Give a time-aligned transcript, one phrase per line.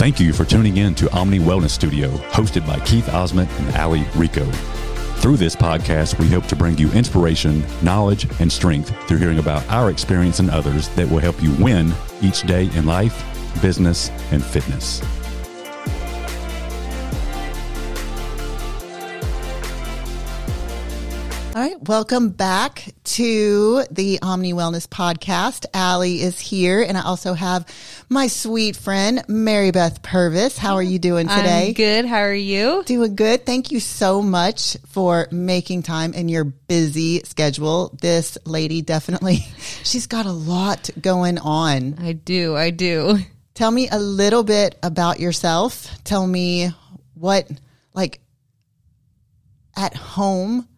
[0.00, 4.06] Thank you for tuning in to Omni Wellness Studio, hosted by Keith Osment and Ali
[4.16, 4.46] Rico.
[5.20, 9.62] Through this podcast, we hope to bring you inspiration, knowledge, and strength through hearing about
[9.68, 11.92] our experience and others that will help you win
[12.22, 13.22] each day in life,
[13.60, 15.02] business, and fitness.
[21.86, 25.64] Welcome back to the Omni Wellness Podcast.
[25.72, 27.64] Allie is here, and I also have
[28.10, 30.58] my sweet friend Marybeth Purvis.
[30.58, 31.68] How are you doing today?
[31.68, 32.04] I'm good.
[32.04, 32.82] How are you?
[32.84, 33.46] Doing good.
[33.46, 37.96] Thank you so much for making time in your busy schedule.
[37.98, 39.36] This lady definitely,
[39.82, 41.94] she's got a lot going on.
[41.98, 42.56] I do.
[42.56, 43.20] I do.
[43.54, 45.88] Tell me a little bit about yourself.
[46.04, 46.72] Tell me
[47.14, 47.50] what,
[47.94, 48.20] like,
[49.74, 50.68] at home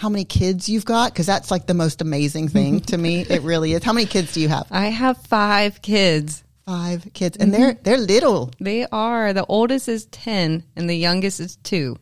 [0.00, 3.26] how many kids you've got because that's like the most amazing thing to me.
[3.30, 3.84] It really is.
[3.84, 4.66] How many kids do you have?
[4.70, 6.42] I have five kids.
[6.64, 7.82] Five kids, and they're mm-hmm.
[7.82, 8.50] they're little.
[8.58, 9.34] They are.
[9.34, 11.96] The oldest is ten, and the youngest is two.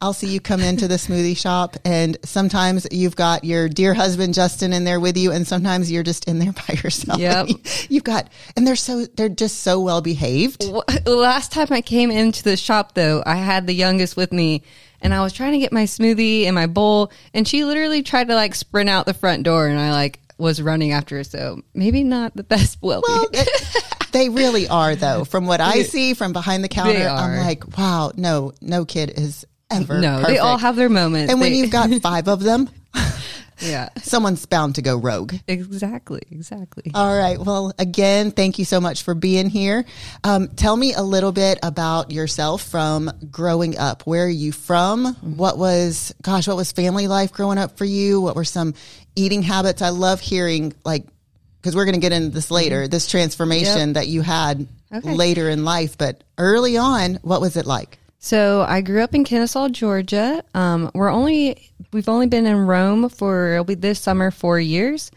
[0.00, 4.34] I'll see you come into the smoothie shop, and sometimes you've got your dear husband
[4.34, 7.20] Justin in there with you, and sometimes you're just in there by yourself.
[7.20, 7.48] Yep.
[7.88, 10.64] You've got, and they're so they're just so well behaved.
[11.06, 14.62] Last time I came into the shop, though, I had the youngest with me,
[15.00, 18.28] and I was trying to get my smoothie in my bowl, and she literally tried
[18.28, 21.24] to like sprint out the front door, and I like was running after her.
[21.24, 23.02] So maybe not the best well.
[23.06, 23.26] well
[24.12, 25.24] they really are, though.
[25.24, 29.46] From what I see from behind the counter, I'm like, wow, no, no kid is
[29.70, 30.00] ever.
[30.00, 30.28] No, perfect.
[30.28, 31.30] they all have their moments.
[31.30, 32.70] And when they, you've got five of them,
[33.60, 35.34] yeah, someone's bound to go rogue.
[35.46, 36.90] Exactly, exactly.
[36.94, 37.38] All right.
[37.38, 39.84] Well, again, thank you so much for being here.
[40.24, 44.02] Um, tell me a little bit about yourself from growing up.
[44.02, 45.14] Where are you from?
[45.14, 48.20] What was, gosh, what was family life growing up for you?
[48.20, 48.74] What were some
[49.16, 49.82] eating habits?
[49.82, 51.04] I love hearing like
[51.60, 52.90] because we're going to get into this later, mm-hmm.
[52.90, 53.94] this transformation yep.
[53.94, 55.14] that you had okay.
[55.14, 55.98] later in life.
[55.98, 57.98] But early on, what was it like?
[58.18, 60.42] So I grew up in Kennesaw, Georgia.
[60.52, 65.10] Um, we're only we've only been in Rome for it'll be this summer four years.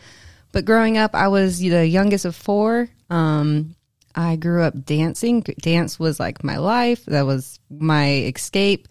[0.52, 2.90] But growing up, I was the youngest of four.
[3.10, 3.76] Um,
[4.14, 5.42] I grew up dancing.
[5.42, 7.06] Dance was like my life.
[7.06, 8.88] That was my escape.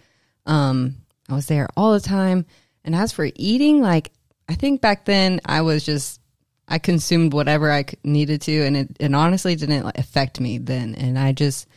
[0.47, 0.97] Um,
[1.29, 2.47] I was there all the time.
[2.85, 4.11] And as for eating, like
[4.49, 6.21] I think back then I was just
[6.67, 10.95] I consumed whatever I needed to, and it, it honestly didn't affect me then.
[10.95, 11.69] And I just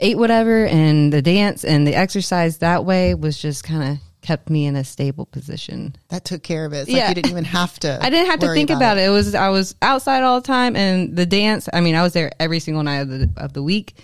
[0.00, 4.50] ate whatever and the dance and the exercise that way was just kind of kept
[4.50, 5.96] me in a stable position.
[6.08, 6.80] That took care of it.
[6.80, 7.06] It's yeah.
[7.06, 7.98] Like you didn't even have to.
[8.02, 9.02] I didn't have to think about, about it.
[9.02, 9.06] it.
[9.06, 9.10] it.
[9.10, 11.68] was I was outside all the time and the dance.
[11.72, 13.94] I mean, I was there every single night of the of the week,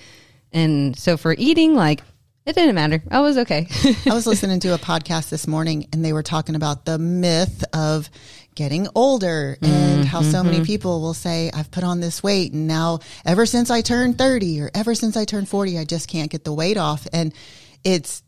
[0.53, 2.03] and so for eating, like
[2.45, 3.03] it didn't matter.
[3.11, 3.67] I was okay.
[4.09, 7.65] I was listening to a podcast this morning, and they were talking about the myth
[7.73, 8.09] of
[8.57, 10.03] getting older and mm-hmm.
[10.03, 10.65] how so many mm-hmm.
[10.65, 14.63] people will say, I've put on this weight and now ever since I turned 30
[14.63, 17.07] or ever since I turned 40, I just can't get the weight off.
[17.13, 17.33] And
[17.85, 18.25] it's,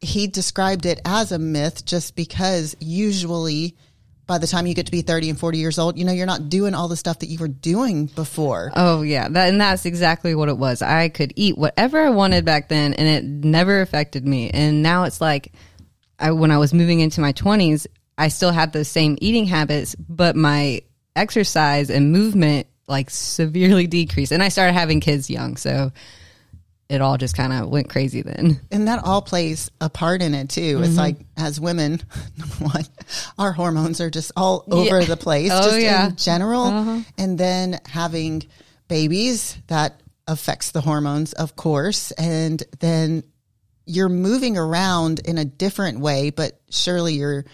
[0.00, 3.76] he described it as a myth just because usually
[4.28, 6.26] by the time you get to be 30 and 40 years old, you know, you're
[6.26, 8.70] not doing all the stuff that you were doing before.
[8.76, 9.26] Oh, yeah.
[9.26, 10.82] That, and that's exactly what it was.
[10.82, 14.50] I could eat whatever I wanted back then and it never affected me.
[14.50, 15.52] And now it's like,
[16.18, 17.86] I, when I was moving into my 20s,
[18.18, 20.82] I still have those same eating habits, but my
[21.14, 24.32] exercise and movement like severely decreased.
[24.32, 25.92] And I started having kids young, so
[26.88, 28.60] it all just kind of went crazy then.
[28.72, 30.76] And that all plays a part in it too.
[30.76, 30.84] Mm-hmm.
[30.84, 32.00] It's like as women,
[32.58, 32.84] one,
[33.38, 35.06] our hormones are just all over yeah.
[35.06, 36.08] the place, oh, just yeah.
[36.08, 36.64] in general.
[36.64, 37.00] Uh-huh.
[37.18, 38.42] And then having
[38.88, 42.10] babies that affects the hormones, of course.
[42.12, 43.22] And then
[43.84, 47.44] you're moving around in a different way, but surely you're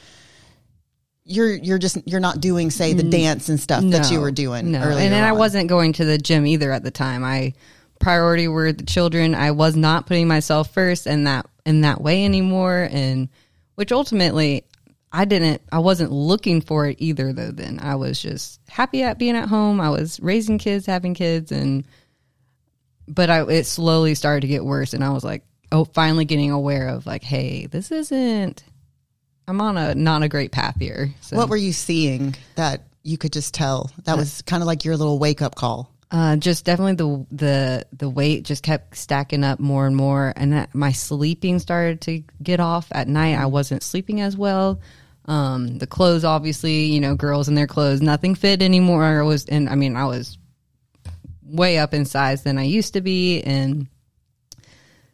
[1.24, 3.10] you're you're just you're not doing say the mm.
[3.10, 4.80] dance and stuff no, that you were doing no.
[4.80, 5.28] and then on.
[5.28, 7.24] I wasn't going to the gym either at the time.
[7.24, 7.54] I
[7.98, 9.34] priority were the children.
[9.34, 13.28] I was not putting myself first in that in that way anymore and
[13.76, 14.64] which ultimately
[15.10, 17.78] I didn't I wasn't looking for it either though then.
[17.80, 19.80] I was just happy at being at home.
[19.80, 21.86] I was raising kids, having kids and
[23.08, 25.42] but I it slowly started to get worse and I was like
[25.72, 28.62] oh finally getting aware of like hey, this isn't
[29.46, 31.12] I'm on a not a great path here.
[31.20, 31.36] So.
[31.36, 33.90] What were you seeing that you could just tell?
[34.04, 35.90] That was kind of like your little wake up call.
[36.10, 40.52] Uh, just definitely the the the weight just kept stacking up more and more, and
[40.52, 43.36] that, my sleeping started to get off at night.
[43.36, 44.80] I wasn't sleeping as well.
[45.26, 49.04] Um, the clothes, obviously, you know, girls in their clothes, nothing fit anymore.
[49.04, 50.38] I was, and I mean, I was
[51.42, 53.88] way up in size than I used to be, and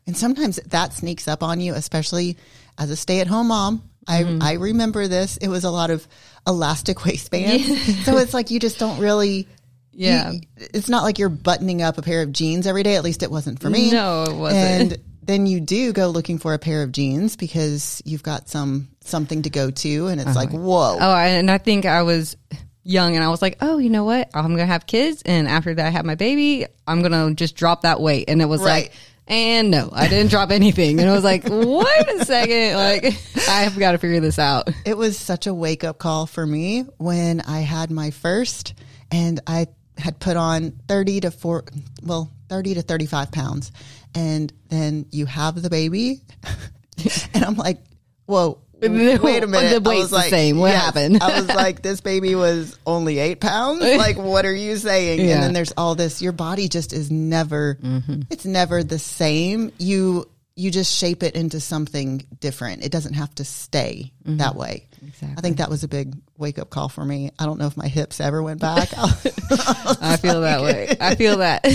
[0.07, 2.37] and sometimes that sneaks up on you, especially
[2.77, 4.43] as a stay at home mom I, mm-hmm.
[4.43, 5.37] I remember this.
[5.37, 6.07] It was a lot of
[6.47, 7.69] elastic waistbands.
[7.69, 8.05] Yeah.
[8.05, 9.47] so it's like you just don't really
[9.93, 10.33] Yeah.
[10.33, 12.97] You- it's not like you're buttoning up a pair of jeans every day.
[12.97, 13.91] At least it wasn't for me.
[13.91, 14.93] No, it wasn't.
[14.93, 18.89] And then you do go looking for a pair of jeans because you've got some
[19.03, 20.97] something to go to, and it's like, whoa.
[21.01, 22.37] Oh, and I think I was
[22.83, 24.31] young and I was like, oh, you know what?
[24.35, 25.23] I'm going to have kids.
[25.25, 28.25] And after that, I have my baby, I'm going to just drop that weight.
[28.29, 28.85] And it was Right.
[28.85, 28.93] like,
[29.31, 30.99] and no, I didn't drop anything.
[30.99, 32.75] And I was like, wait a second.
[32.75, 33.17] Like,
[33.49, 34.69] I've got to figure this out.
[34.85, 38.75] It was such a wake up call for me when I had my first
[39.13, 41.65] and I had put on 30 to 4
[42.03, 43.71] well 30 to 35 pounds
[44.15, 46.23] and then you have the baby
[47.35, 47.79] and I'm like
[48.25, 50.59] whoa wait a minute The weight's was the same.
[50.59, 51.23] What happened?
[51.23, 55.35] I was like this baby was only 8 pounds like what are you saying Yeah.
[55.35, 58.23] and then there's all this your body just is never mm-hmm.
[58.31, 63.35] it's never the same you you just shape it into something different it doesn't have
[63.37, 64.39] to stay mm-hmm.
[64.39, 65.35] that way Exactly.
[65.37, 67.31] I think that was a big wake up call for me.
[67.39, 68.89] I don't know if my hips ever went back.
[68.97, 70.95] I feel that way.
[71.01, 71.67] I feel that.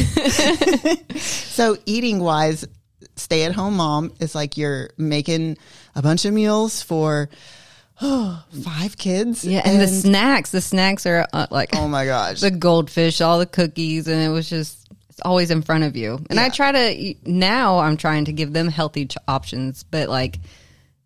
[1.18, 2.66] so eating wise,
[3.16, 5.58] stay at home mom is like you're making
[5.96, 7.30] a bunch of meals for
[8.02, 9.46] oh, five kids.
[9.46, 9.62] Yeah.
[9.66, 12.42] And, the snacks, the snacks are uh, like oh my gosh.
[12.42, 16.20] the goldfish, all the cookies, and it was just it's always in front of you.
[16.30, 20.40] And I try to now I'm trying to give them healthy ch- options, but like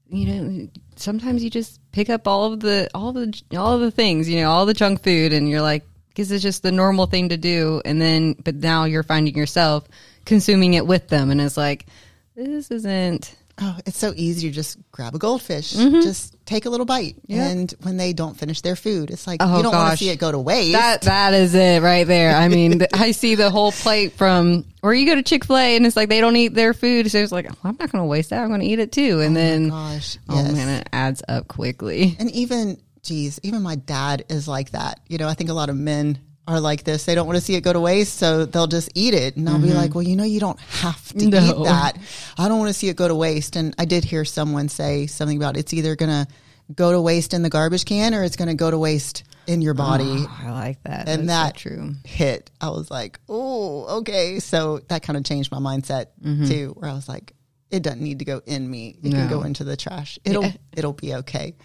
[0.10, 3.92] you know, sometimes you just pick up all of the all the all of the
[3.92, 7.06] things, you know, all the junk food, and you're like, because it's just the normal
[7.06, 9.88] thing to do, and then but now you're finding yourself
[10.30, 11.88] consuming it with them, and it's like
[12.36, 13.36] this isn't.
[13.62, 16.00] Oh, it's so easy to just grab a goldfish, mm-hmm.
[16.00, 17.18] just take a little bite.
[17.28, 20.10] And when they don't finish their food, it's like Oh, you don't want to see
[20.10, 20.72] it go to waste.
[20.72, 22.34] That that is it right there.
[22.38, 25.76] I mean, I see the whole plate from, or you go to Chick Fil A
[25.76, 28.02] and it's like they don't eat their food, so it's like well, I'm not going
[28.02, 28.42] to waste that.
[28.42, 31.50] I'm going to eat it too, and oh then gosh, oh man, it adds up
[31.50, 32.16] quickly.
[32.18, 35.02] And even, geez, even my dad is like that.
[35.10, 36.18] You know, I think a lot of men
[36.50, 37.06] are like this.
[37.06, 39.38] They don't want to see it go to waste, so they'll just eat it.
[39.38, 41.38] And I'll be like, well, you know, you don't have to No.
[41.38, 41.98] eat that.
[42.38, 43.56] I don't want to see it go to waste.
[43.56, 46.28] And I did hear someone say something about it's either going to
[46.76, 49.62] go to waste in the garbage can or it's going to go to waste in
[49.62, 50.26] your body.
[50.44, 51.08] I like that.
[51.08, 51.94] and That's that so true.
[52.04, 52.52] hit.
[52.60, 54.40] I was like, oh, okay.
[54.40, 56.08] So that kind of changed my mindset
[56.48, 57.34] too, where I was like,
[57.72, 58.98] it doesn't need to go in me.
[59.04, 60.18] It can go into the trash.
[60.26, 61.56] It'll it'll be okay.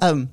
[0.00, 0.30] Um,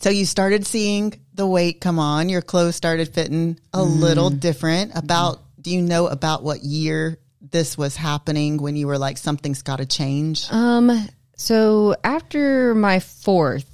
[0.00, 2.28] so you started seeing the weight come on.
[2.28, 4.92] Your clothes started fitting a little different.
[4.94, 9.62] About do you know about what year this was happening when you were like something's
[9.62, 10.46] got to change?
[10.50, 11.08] Um.
[11.36, 13.66] So after my fourth,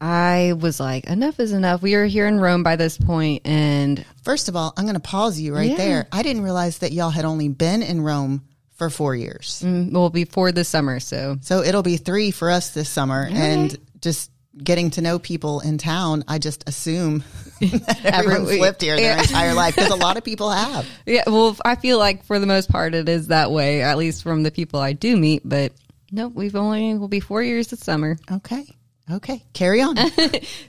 [0.00, 1.80] I was like, enough is enough.
[1.80, 5.00] We were here in Rome by this point, and First of all, I'm going to
[5.00, 5.76] pause you right Yeah.
[5.76, 6.06] there.
[6.12, 8.42] I didn't realize that y'all had only been in Rome
[8.76, 9.62] for four years.
[9.64, 13.28] mm, well, before the summer, so So it'll be three for us this summer.
[13.30, 14.30] And just
[14.62, 17.24] getting to know people in town, I just assume
[18.04, 19.22] everyone's Every- lived here their yeah.
[19.22, 20.86] entire life because a lot of people have.
[21.06, 24.22] Yeah, well, I feel like for the most part it is that way, at least
[24.22, 25.42] from the people I do meet.
[25.44, 25.72] But
[26.10, 28.16] nope, we've only will be four years this summer.
[28.30, 28.64] Okay.
[29.10, 29.44] Okay.
[29.52, 29.96] Carry on.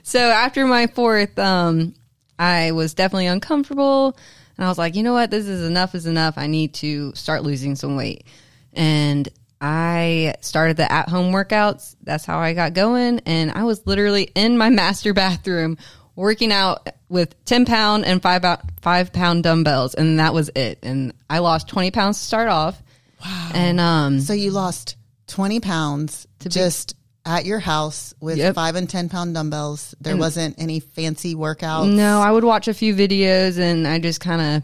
[0.02, 1.94] So after my fourth, um,
[2.38, 4.16] I was definitely uncomfortable,
[4.58, 6.34] and I was like, you know what, this is enough is enough.
[6.36, 8.26] I need to start losing some weight,
[8.74, 9.26] and
[9.66, 11.96] I started the at home workouts.
[12.02, 15.76] That's how I got going, and I was literally in my master bathroom
[16.14, 18.44] working out with 10 pound and five,
[18.80, 22.82] five pound dumbbells and that was it and i lost 20 pounds to start off
[23.22, 28.54] wow and um so you lost 20 pounds to just at your house with Yep.
[28.54, 29.94] five and 10 pound dumbbells.
[30.00, 31.92] There wasn't any fancy workouts.
[31.92, 34.62] No, I would watch a few videos and I just kind of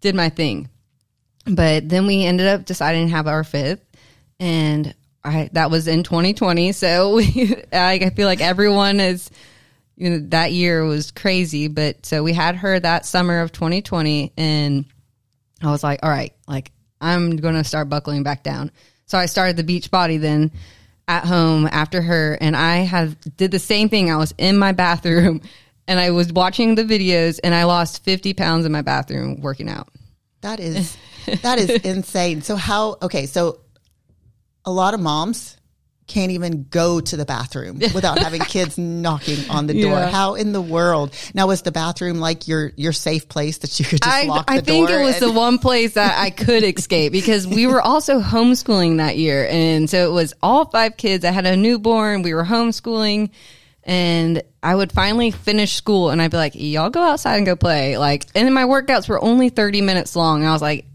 [0.00, 0.68] did my thing.
[1.46, 3.85] But then we ended up deciding to have our fifth,
[4.38, 6.72] and I that was in 2020.
[6.72, 9.30] So we, I, feel like everyone is,
[9.96, 11.68] you know, that year was crazy.
[11.68, 14.84] But so we had her that summer of 2020, and
[15.62, 18.70] I was like, all right, like I'm going to start buckling back down.
[19.06, 20.52] So I started the Beachbody then
[21.08, 24.10] at home after her and I have did the same thing.
[24.10, 25.40] I was in my bathroom
[25.88, 29.68] and I was watching the videos and I lost 50 pounds in my bathroom working
[29.68, 29.88] out.
[30.40, 30.96] That is
[31.42, 32.42] that is insane.
[32.42, 33.60] So how okay, so
[34.66, 35.56] a lot of moms
[36.06, 39.92] can't even go to the bathroom without having kids knocking on the door.
[39.92, 40.10] Yeah.
[40.10, 41.12] How in the world?
[41.34, 44.46] Now was the bathroom like your your safe place that you could just I, lock
[44.46, 44.60] the door?
[44.60, 45.00] I think door?
[45.00, 48.98] it was and- the one place that I could escape because we were also homeschooling
[48.98, 49.48] that year.
[49.50, 51.24] And so it was all five kids.
[51.24, 52.22] I had a newborn.
[52.22, 53.30] We were homeschooling.
[53.82, 57.54] And I would finally finish school and I'd be like, y'all go outside and go
[57.54, 57.98] play.
[57.98, 60.40] Like, and then my workouts were only 30 minutes long.
[60.40, 60.86] And I was like,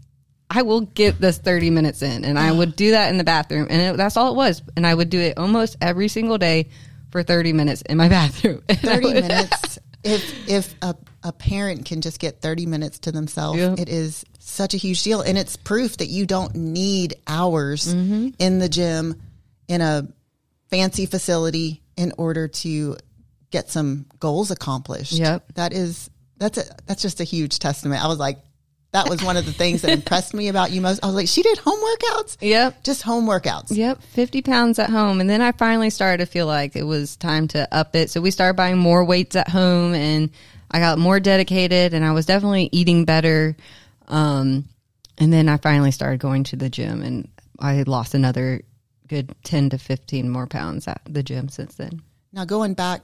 [0.54, 2.24] I will get this 30 minutes in.
[2.24, 3.68] And I would do that in the bathroom.
[3.70, 4.62] And it, that's all it was.
[4.76, 6.68] And I would do it almost every single day
[7.10, 8.62] for 30 minutes in my bathroom.
[8.68, 10.94] 30 would- minutes if if a
[11.24, 13.76] a parent can just get 30 minutes to themselves, Yeah.
[13.78, 15.20] it is such a huge deal.
[15.22, 18.30] And it's proof that you don't need hours Mm-hmm.
[18.40, 19.22] in the gym
[19.68, 20.08] in a
[20.68, 22.96] fancy facility in order to
[23.52, 25.12] get some goals accomplished.
[25.12, 25.52] Yep.
[25.54, 28.02] That is, that's a, that's just a huge testament.
[28.04, 28.38] I was like,
[28.92, 31.02] that was one of the things that impressed me about you most.
[31.02, 32.36] I was like, she did home workouts?
[32.40, 32.84] Yep.
[32.84, 33.74] Just home workouts.
[33.74, 35.20] Yep, 50 pounds at home.
[35.20, 38.10] And then I finally started to feel like it was time to up it.
[38.10, 40.30] So we started buying more weights at home and
[40.70, 43.56] I got more dedicated and I was definitely eating better.
[44.08, 44.68] Um,
[45.16, 48.60] and then I finally started going to the gym and I lost another
[49.08, 52.02] good 10 to 15 more pounds at the gym since then.
[52.32, 53.02] Now, going back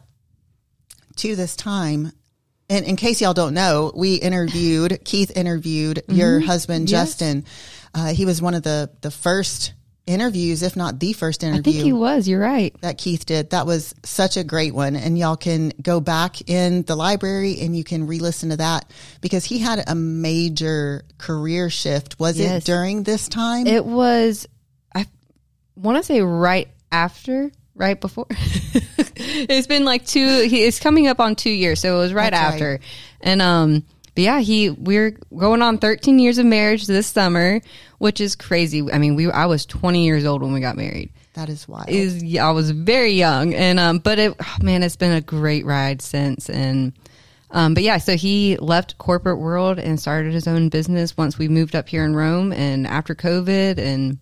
[1.16, 2.12] to this time,
[2.68, 6.92] and in case y'all don't know, we interviewed Keith interviewed your husband Mm-hmm.
[6.92, 7.08] Yes.
[7.10, 7.44] Justin.
[7.94, 9.72] Uh, he was one of the the first
[10.06, 11.60] interviews, if not the first interview.
[11.60, 12.74] I think he was, you're right.
[12.80, 13.50] that Keith did.
[13.50, 17.76] That was such a great one, and y'all can go back in the library and
[17.76, 22.18] you can re-listen to that because he had a major career shift.
[22.18, 22.62] Was Yes.
[22.62, 23.66] it during this time?
[23.66, 24.46] It was,
[24.94, 25.04] I
[25.76, 28.26] want to say right after, right before.
[28.30, 30.42] it's been like two.
[30.42, 32.80] He, it's coming up on two years, so it was right That's after.
[33.20, 37.60] And um, but yeah, he we're going on 13 years of marriage this summer,
[37.98, 38.90] which is crazy.
[38.92, 41.12] I mean, we I was 20 years old when we got married.
[41.34, 41.88] that is wild.
[41.88, 45.64] Is I was very young, and um, but it oh, man, it's been a great
[45.64, 46.92] ride since and.
[47.50, 51.48] Um, but yeah, so he left corporate world and started his own business once we
[51.48, 54.18] moved up here in Rome and after COVID and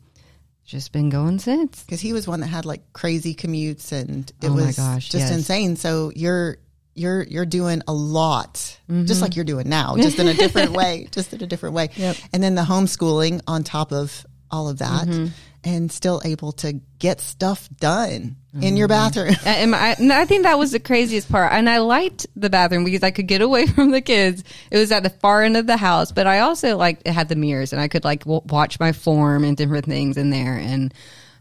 [0.67, 1.83] just been going since.
[1.85, 5.29] because he was one that had like crazy commutes and it Oh was gosh, just
[5.29, 5.33] yes.
[5.33, 5.77] insane.
[5.77, 6.59] So you're
[6.95, 8.55] you're you're doing a lot,
[8.91, 9.05] Mm-hmm.
[9.07, 11.91] just like you're doing now, just in a different way, just in a different way.
[11.97, 12.17] Yep.
[12.33, 15.27] And then the homeschooling on top of all of that, Mm-hmm.
[15.65, 18.77] and still able to get stuff done in Mm-hmm.
[18.77, 19.35] your bathroom.
[19.45, 21.53] And I, and I think that was the craziest part.
[21.53, 24.43] And I liked the bathroom because I could get away from the kids.
[24.71, 27.29] It was at the far end of the house, but I also like it had
[27.29, 30.57] the mirrors and I could like w- watch my form and different things in there.
[30.57, 30.93] And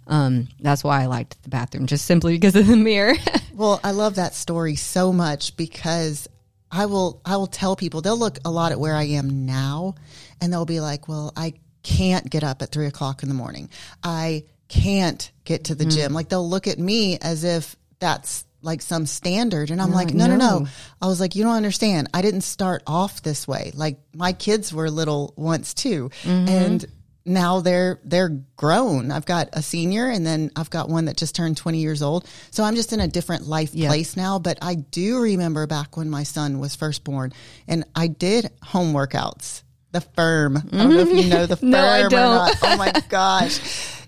[0.07, 3.15] um, that's why I liked the bathroom, just simply because of the mirror.
[3.55, 6.27] Well, I love that story so much because
[6.69, 9.95] I will I will tell people they'll look a lot at where I am now
[10.41, 13.69] and they'll be like, Well, I can't get up at three o'clock in the morning.
[14.03, 15.97] I can't get to the mm-hmm.
[15.97, 16.13] gym.
[16.13, 19.69] Like they'll look at me as if that's like some standard.
[19.69, 20.67] And I'm like, no, no, no, no.
[21.01, 22.09] I was like, you don't understand.
[22.13, 23.71] I didn't start off this way.
[23.75, 26.09] Like my kids were little once too.
[26.23, 26.49] Mm-hmm.
[26.49, 26.85] And
[27.25, 29.11] now they're they're grown.
[29.11, 32.27] I've got a senior and then I've got one that just turned 20 years old.
[32.51, 33.89] So I'm just in a different life Yeah.
[33.89, 37.33] place now, but I do remember back when my son was first born
[37.67, 39.63] and I did home workouts.
[39.95, 40.57] The firm.
[40.57, 42.35] I don't know if you know the firm No, I or don't.
[42.35, 42.55] not.
[42.63, 43.59] Oh my gosh.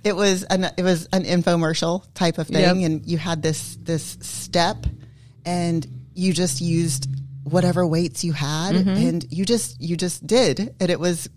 [0.03, 2.85] It was an it was an infomercial type of thing Yep.
[2.91, 4.85] and you had this this step
[5.45, 7.07] and you just used
[7.43, 8.89] whatever weights you had Mm-hmm.
[8.89, 11.29] and you just you just did and it was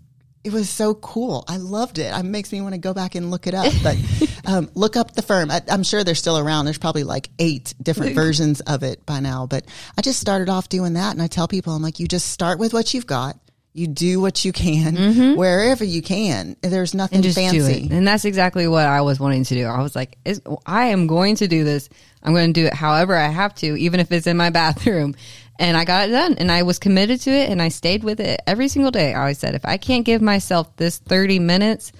[0.43, 3.29] it was so cool i loved it it makes me want to go back and
[3.31, 3.95] look it up but
[4.45, 7.73] um, look up the firm I, i'm sure they're still around there's probably like eight
[7.81, 9.65] different versions of it by now but
[9.97, 12.57] i just started off doing that and i tell people i'm like you just start
[12.59, 13.37] with what you've got
[13.73, 17.39] you do what you can wherever you can there's nothing Mm-hmm.
[17.39, 17.87] and fancy.
[17.95, 19.65] And that's exactly what I was wanting to do.
[19.65, 21.87] I was like, is, I am going to do this.
[22.21, 25.15] I'm going to do it however I have to, even if it's in my bathroom.
[25.57, 28.19] And I got it done and I was committed to it and I stayed with
[28.19, 29.13] it every single day.
[29.13, 31.91] I always said, if I can't give myself this 30 minutes,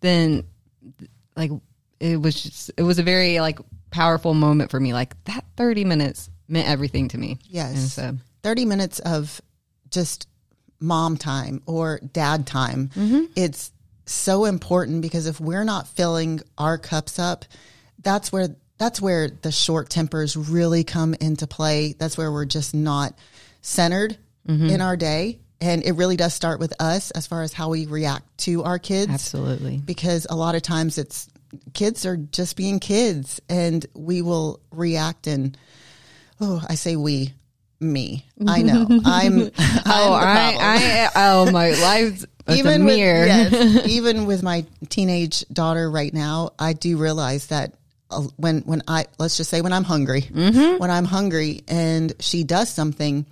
[0.00, 0.44] then
[1.36, 1.50] like
[2.00, 3.58] it was just, it was a very like
[3.90, 4.92] powerful moment for me.
[4.94, 7.38] Like that 30 minutes meant everything to me.
[7.44, 7.70] Yes.
[7.72, 7.78] And
[8.16, 9.40] so 30 minutes of
[9.90, 10.26] just
[10.80, 12.88] mom time or dad time.
[12.94, 13.24] Mm-hmm.
[13.36, 13.70] It's
[14.06, 17.44] so important because if we're not filling our cups up,
[18.02, 21.92] that's where that's where the short tempers really come into play.
[21.98, 23.14] That's where we're just not
[23.62, 24.16] centered
[24.48, 24.70] Mm-hmm.
[24.70, 25.38] in our day.
[25.60, 28.78] And it really does start with us as far as how we react to our
[28.78, 29.76] kids absolutely.
[29.76, 31.28] because a lot of times it's
[31.74, 35.58] kids are just being kids and we will react and
[36.40, 37.34] oh i say we
[37.80, 39.50] me i know i'm, I'm
[39.86, 40.56] Oh, I.
[40.60, 46.50] I, oh, my life's even a with, yes, even with my teenage daughter right now
[46.58, 47.72] i do realize that
[48.10, 50.78] uh, when when i let's just say when i'm hungry Mm-hmm.
[50.78, 53.24] when i'm hungry and she does something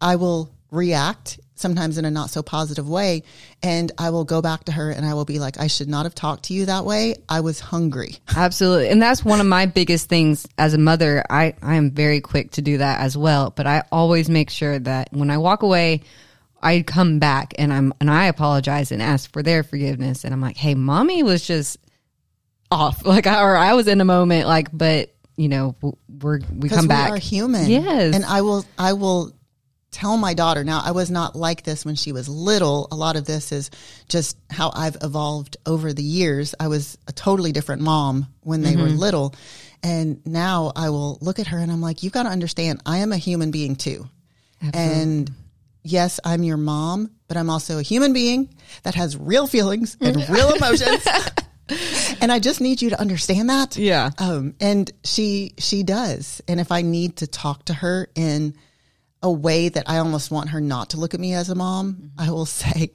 [0.00, 3.22] i will react sometimes in a not so positive way
[3.62, 6.04] and i will go back to her and i will be like i should not
[6.06, 8.88] have talked to you that way i was hungry Absolutely.
[8.90, 11.24] And that's one of my biggest things as a mother.
[11.30, 13.50] I, I am very quick to do that as well.
[13.50, 16.02] But I always make sure that when I walk away,
[16.62, 20.24] I come back and I'm and I apologize and ask for their forgiveness.
[20.24, 21.78] And I'm like, hey, mommy was just
[22.70, 23.02] off.
[23.06, 26.82] Like I or I was in a moment, like, but you know, we're we come
[26.84, 27.10] we back.
[27.10, 28.14] are human Yes.
[28.14, 29.32] and i will i will
[29.96, 32.86] tell my daughter now I was not like this when she was little.
[32.92, 33.70] A lot of this is
[34.10, 36.54] just how I've evolved over the years.
[36.60, 39.34] I was a totally different mom when they were little.
[39.82, 42.98] And now I will look at her and I'm like, you've got to understand, I
[42.98, 44.06] am a human being too.
[44.74, 45.30] And
[45.82, 50.16] yes, I'm your mom, but I'm also a human being that has real feelings and
[50.28, 51.06] real emotions.
[52.20, 53.78] and I just need you to understand that.
[53.78, 54.10] Yeah.
[54.18, 56.42] Um, and she she does.
[56.48, 58.56] And if I need to talk to her in
[59.22, 62.10] a way that I almost want her not to look at me as a mom,
[62.18, 62.92] I will say,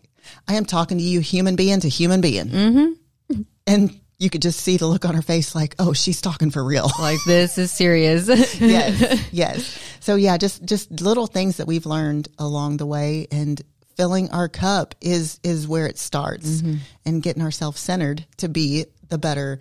[0.48, 2.48] I am talking to you, human being to human being.
[2.48, 2.92] Mm-hmm.
[3.68, 6.64] And you could just see the look on her face, like, oh, she's talking for
[6.64, 6.90] real.
[7.00, 8.28] Like this is serious.
[8.60, 9.80] yes, yes.
[10.00, 13.62] So yeah, just just little things that we've learned along the way, and
[13.96, 16.62] filling our cup is is where it starts,
[17.06, 19.60] and getting ourselves centered to be the better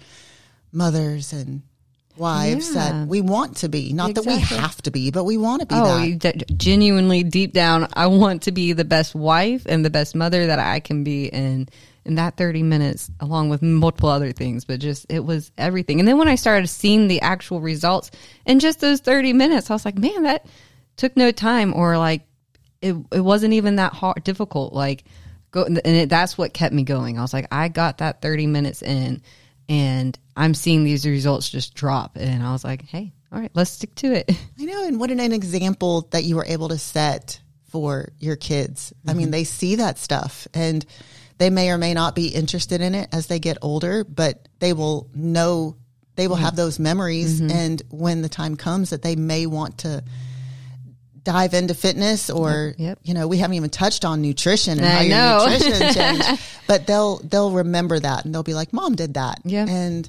[0.72, 1.62] mothers and
[2.20, 2.92] wives Yeah.
[2.92, 3.92] that we want to be.
[3.92, 6.56] Not that we have to be, but we want to be Oh, that.
[6.56, 10.58] genuinely deep down, I want to be the best wife and the best mother that
[10.58, 11.32] I can be.
[11.32, 11.70] And
[12.04, 15.98] in that 30 minutes, along with multiple other things, but just it was everything.
[15.98, 18.10] And then when I started seeing the actual results
[18.46, 20.46] in just those 30 minutes, I was like, man, that
[20.96, 22.22] took no time or like
[22.82, 24.72] it, it wasn't even that hard, difficult.
[24.72, 25.04] Like,
[25.50, 27.18] go, and it, that's what kept me going.
[27.18, 29.20] I was like, I got that 30 minutes in
[29.68, 32.16] and I'm seeing these results just drop.
[32.16, 34.30] And I was like, hey, all right, let's stick to it.
[34.58, 38.36] I know, and what an, an example that you were able to set for your
[38.36, 38.92] kids.
[39.06, 39.32] I mean, mm-hmm.
[39.32, 40.84] they see that stuff and
[41.36, 44.72] they may or may not be interested in it as they get older, but they
[44.72, 45.76] will know
[46.16, 46.44] they will mm-hmm.
[46.46, 47.50] have those memories mm-hmm.
[47.50, 50.02] and when the time comes that they may want to
[51.22, 52.98] dive into fitness or Yep.
[53.02, 55.46] you know we haven't even touched on nutrition and I how your know.
[55.58, 59.66] nutrition changed but they'll they'll remember that and they'll be like mom did that Yeah.
[59.68, 60.08] and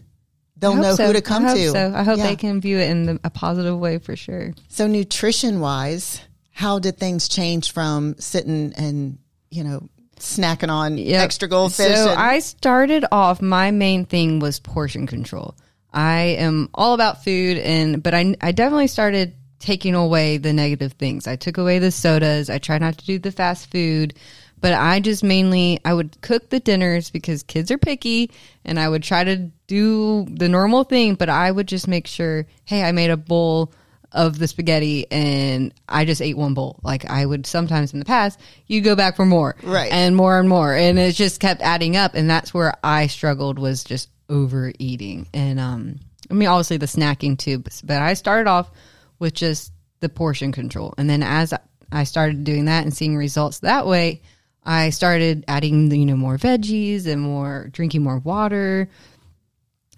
[0.61, 1.07] they'll know so.
[1.07, 2.27] who to come I to So I hope Yeah.
[2.27, 4.53] they can view it in the, a positive way for sure.
[4.69, 9.17] So nutrition wise, how did things change from sitting and,
[9.49, 9.89] you know,
[10.19, 11.21] snacking on Yep.
[11.21, 11.95] extra goldfish?
[11.95, 13.41] So and- I started off.
[13.41, 15.55] My main thing was portion control.
[15.93, 20.93] I am all about food, and but I I definitely started taking away the negative
[20.93, 21.27] things.
[21.27, 22.50] I took away the sodas.
[22.50, 24.13] I tried not to do the fast food.
[24.61, 28.31] But I just mainly I would cook the dinners because kids are picky
[28.63, 32.45] and I would try to do the normal thing, but I would just make sure,
[32.65, 33.74] hey, I made a bowl
[34.11, 36.79] of the spaghetti and I just ate one bowl.
[36.83, 39.55] Like I would sometimes in the past, you go back for more.
[39.63, 39.91] Right.
[39.91, 40.74] And more and more.
[40.75, 42.13] And it just kept adding up.
[42.13, 45.27] And that's where I struggled was just overeating.
[45.33, 48.69] And um I mean obviously the snacking too, but, but I started off
[49.17, 49.71] with just
[50.01, 50.93] the portion control.
[50.97, 51.53] And then as
[51.91, 54.21] I started doing that and seeing results that way,
[54.63, 58.89] I started adding you know more veggies and more drinking more water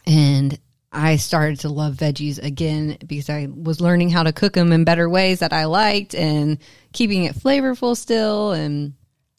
[0.06, 0.58] and
[0.91, 4.84] I started to love veggies again because I was learning how to cook them in
[4.84, 6.60] better ways that I liked and
[6.91, 8.93] keeping it flavorful still and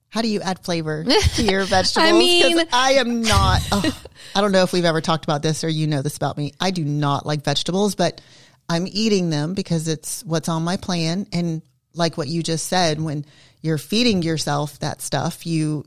[0.09, 2.11] how do you add flavor to your vegetables?
[2.11, 4.03] 'Cause mean- I am not, oh,
[4.35, 6.53] I don't know if we've ever talked about this or you know this about me.
[6.61, 8.21] I do not like vegetables, but
[8.69, 11.27] I'm eating them because it's what's on my plan.
[11.33, 11.63] And
[11.95, 13.25] like what you just said, when
[13.65, 15.85] you're feeding yourself that stuff, you,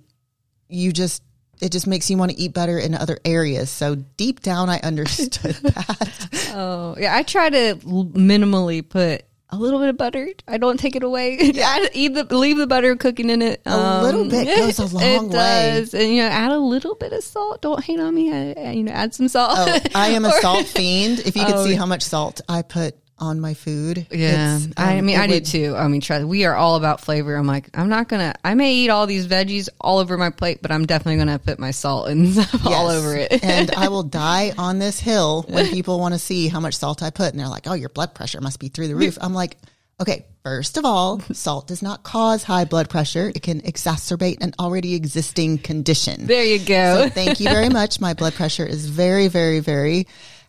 [0.67, 1.21] you just,
[1.61, 3.69] it just makes you want to eat better in other areas.
[3.69, 6.51] So deep down, I understood that.
[6.55, 10.77] oh yeah I try to l- minimally put a little bit of butter I don't
[10.79, 14.29] take it away I eat the leave the butter cooking in it A little um,
[14.29, 15.29] bit goes a long it way.
[15.29, 15.93] does.
[15.93, 18.71] and you know add a little bit of salt don't hate on me I, I-
[18.71, 21.19] you know add some salt Oh, I am a salt fiend.
[21.19, 21.65] If you could Oh.
[21.65, 24.07] see how much salt I put on my food.
[24.11, 25.75] Yeah, it's, I um, mean, I do too.
[25.75, 27.35] I mean, try, we are all about flavor.
[27.35, 28.33] I'm like, I'm not gonna.
[28.43, 31.59] I may eat all these veggies all over my plate, but I'm definitely gonna put
[31.59, 33.43] my salt and stuff all over it.
[33.43, 37.01] and I will die on this hill when people want to see how much salt
[37.01, 37.31] I put.
[37.31, 39.17] And they're like, oh, your blood pressure must be through the roof.
[39.19, 39.57] I'm like,
[39.99, 43.31] okay, first of all, salt does not cause high blood pressure.
[43.33, 46.27] It can exacerbate an already existing condition.
[46.27, 47.03] there you go.
[47.03, 47.99] So thank you very much.
[47.99, 50.07] My blood pressure is very, very, very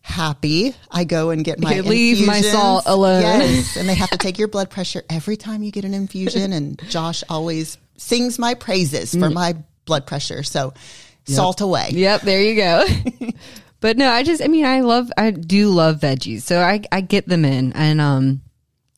[0.09, 0.75] happy.
[0.91, 3.23] I go and get my Okay, leave my salt alone.
[3.23, 6.53] Yes, and they have to take your blood pressure every time you get an infusion.
[6.53, 9.21] And Josh always sings my praises Mm.
[9.21, 10.43] for my blood pressure.
[10.43, 10.73] So
[11.27, 11.91] salt away.
[11.93, 12.87] yep, there you go.
[13.81, 17.03] but no, I just, I mean, I love, I do love veggies, so I, I
[17.03, 18.41] get them in, and um,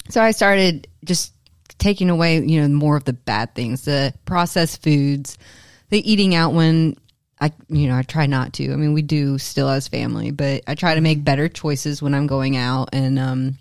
[0.08, 1.32] so I started just
[1.78, 5.38] taking away, you know, more of the bad things, the processed foods,
[5.88, 6.96] the eating out when
[7.40, 8.72] I, you know, I try not to.
[8.72, 12.14] I mean, we do still as family, but I try to make better choices when
[12.14, 13.58] I'm going out, and um,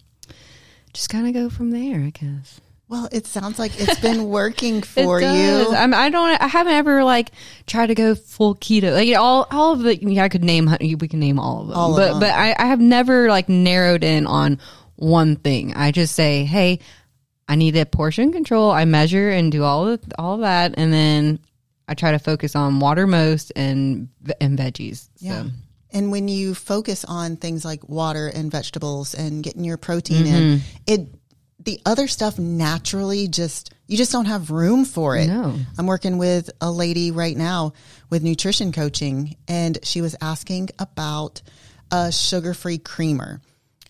[0.93, 2.59] just kind of go from there, I guess.
[2.89, 5.27] Well, it sounds like it's been working for you.
[5.27, 6.41] I'm, I don't.
[6.41, 7.31] I haven't ever like
[7.67, 8.93] tried to go full keto.
[8.93, 9.95] Like all, all of the.
[9.95, 10.75] Yeah, I could name.
[10.81, 11.77] We can name all of them.
[11.77, 12.19] All of but them.
[12.19, 14.59] but I, I have never like narrowed in on
[14.95, 15.75] one thing.
[15.75, 16.79] I just say, hey,
[17.47, 18.71] I need a portion control.
[18.71, 21.39] I measure and do all of, all of that, and then
[21.89, 25.10] I try to focus on water most and and veggies.
[25.17, 25.43] Yeah.
[25.43, 25.49] So.
[25.91, 30.34] And when you focus on things like water and vegetables and getting your protein in,
[30.60, 30.65] Mm-hmm.
[30.86, 31.08] it
[31.65, 35.28] the other stuff naturally just you just don't have room for it.
[35.28, 35.56] No.
[35.78, 37.73] I'm working with a lady right now
[38.10, 41.41] with nutrition coaching and she was asking about
[41.91, 43.41] a sugar-free creamer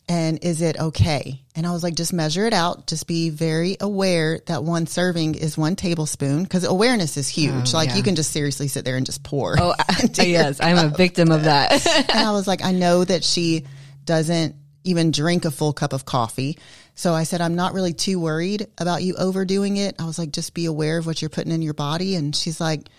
[0.10, 1.42] and is it okay?
[1.56, 5.36] And I was like just measure it out, just be very aware that one serving
[5.36, 7.74] is 1 tablespoon cuz awareness is huge.
[7.74, 7.96] Oh, like yeah.
[7.98, 9.56] you can just seriously sit there and just pour.
[9.62, 9.76] Oh,
[10.16, 11.86] yes, I'm a victim of that.
[12.10, 13.66] and I was like, I know that she
[14.06, 16.58] doesn't even drink a full cup of coffee.
[16.96, 19.96] So I said, I'm not really too worried about you overdoing it.
[20.00, 22.16] I was like, just be aware of what you're putting in your body.
[22.16, 22.90] And she's like,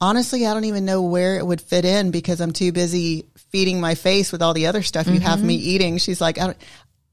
[0.00, 3.80] honestly, I don't even know where it would fit in because I'm too busy feeding
[3.80, 5.68] my face with all the other stuff you have me mm-hmm.
[5.68, 5.98] eating.
[5.98, 6.58] She's like, I don't,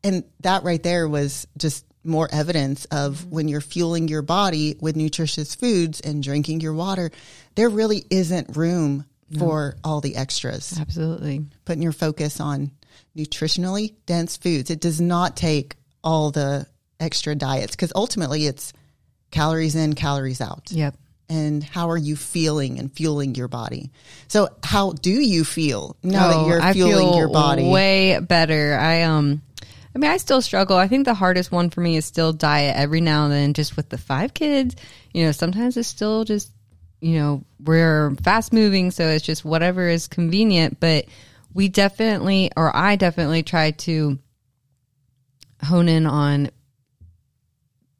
[0.03, 3.29] and that right there was just more evidence of mm-hmm.
[3.29, 7.11] when you're fueling your body with nutritious foods and drinking your water,
[7.55, 9.05] there really isn't room
[9.37, 11.45] for all the extras Absolutely.
[11.65, 12.71] putting your focus on
[13.15, 14.69] nutritionally dense foods.
[14.69, 16.65] It does not take all the
[16.99, 18.71] extra diets because ultimately it's
[19.31, 20.71] calories in, calories out.
[20.71, 20.95] Yep.
[21.29, 23.91] And how are you feeling and fueling your body?
[24.29, 27.69] So, how do you feel now that you're Oh, fueling your body?
[27.69, 28.77] way better.
[28.79, 29.41] I um,
[29.93, 30.77] I mean, I still struggle.
[30.77, 32.77] I think the hardest one for me is still diet.
[32.77, 34.75] Every now and then, just with the five kids,
[35.13, 36.49] you know, sometimes it's still just,
[37.01, 40.79] you know, we're fast moving, so it's just whatever is convenient.
[40.79, 41.05] But
[41.53, 44.17] we definitely, or I definitely, try to
[45.63, 46.51] hone in on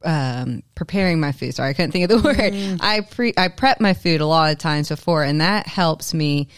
[0.03, 1.55] um, preparing my food.
[1.55, 2.27] Sorry, I couldn't think of the
[2.73, 2.79] word.
[2.81, 6.49] I pre I prep my food a lot of times before, and that helps me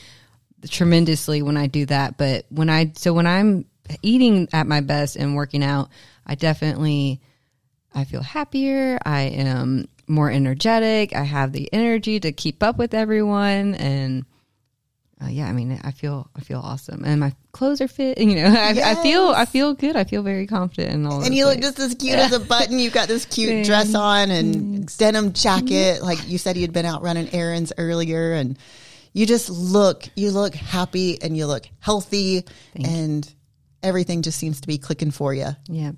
[0.69, 2.17] tremendously when I do that.
[2.17, 3.65] But when I so when I'm
[4.01, 5.89] eating at my best and working out,
[6.25, 7.21] I definitely
[7.93, 8.99] I feel happier.
[9.05, 11.15] I am more energetic.
[11.15, 14.25] I have the energy to keep up with everyone, and
[15.21, 18.17] uh, yeah, I mean, I feel I feel awesome, and my clothes are fit.
[18.19, 19.95] You know, I, I feel I feel good.
[19.97, 21.21] I feel very confident in all.
[21.23, 22.79] and you look just as cute as a button.
[22.79, 26.01] You've got this cute dress on and denim jacket.
[26.01, 28.57] Like you said, you'd been out running errands earlier, and
[29.11, 33.29] you just look you look happy and you look healthy, and
[33.83, 35.49] everything just seems to be clicking for you.
[35.67, 35.91] yeah.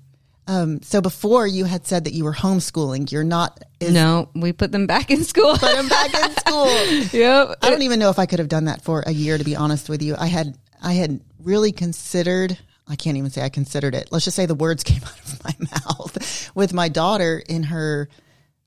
[0.52, 3.62] Um, so before you had said that you were homeschooling, you're not.
[3.80, 5.56] Is No, we put them back in school.
[5.56, 6.66] Put them back in school.
[7.20, 7.56] yep.
[7.62, 9.56] I don't even know if I could have done that for a year, to be
[9.56, 10.14] honest with you.
[10.18, 12.58] I had I had really considered.
[12.88, 14.08] I can't even say I considered it.
[14.10, 18.08] Let's just say the words came out of my mouth with my daughter in her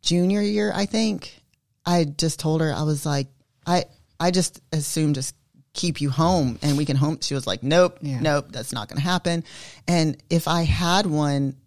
[0.02, 0.72] junior year.
[0.74, 1.42] I think
[1.86, 3.28] I just told her I was like
[3.68, 3.86] I
[4.20, 5.36] I just assumed just
[5.74, 7.20] keep you home and we can home.
[7.22, 8.22] She was like, nope, Yeah.
[8.22, 9.44] nope, that's not going to happen.
[9.90, 11.58] And if I had one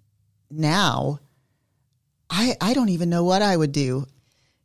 [0.50, 1.20] now,
[2.30, 4.06] I I don't even know what I would do.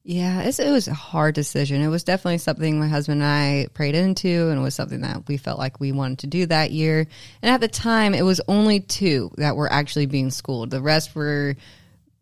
[0.05, 1.81] Yeah, it's, it was a hard decision.
[1.81, 5.29] It was definitely something my husband and I prayed into, and it was something that
[5.29, 7.07] we felt like we wanted to do that year.
[7.41, 10.71] And at the time, it was only two that were actually being schooled.
[10.71, 11.55] The rest were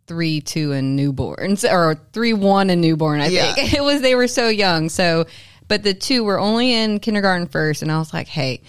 [0.06, 3.20] three, two, and newborns, or three, one, and newborn.
[3.20, 3.52] I Yeah.
[3.56, 4.02] think it was.
[4.02, 4.90] They were so young.
[4.90, 5.26] So,
[5.68, 8.62] but the two were only in kindergarten first, and I was like, hey.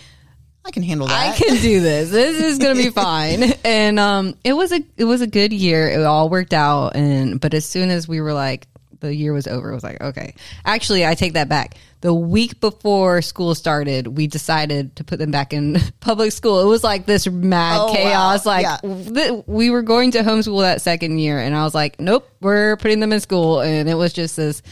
[0.64, 1.35] I can handle that.
[1.35, 2.11] I can do this.
[2.11, 3.53] This is gonna be fine.
[3.64, 5.88] And um, it was a it was a good year.
[5.88, 6.94] It all worked out.
[6.96, 8.66] And but as soon as we were like
[9.01, 10.35] the year was over, it was like okay.
[10.64, 11.75] Actually, I take that back.
[12.03, 16.61] The week before school started, we decided to put them back in public school.
[16.61, 17.92] It was like this mad Oh, wow.
[17.94, 18.46] chaos.
[18.46, 18.77] Like Yeah.
[18.83, 22.77] th- we were going to homeschool that second year, and I was like, nope, we're
[22.77, 23.61] putting them in school.
[23.61, 24.62] And it was just this.